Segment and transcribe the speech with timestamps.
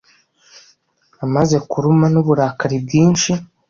[1.25, 3.31] Amaze kuruma n'uburakari bwinshi